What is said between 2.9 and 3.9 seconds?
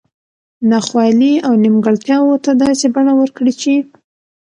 بڼه ورکړي چې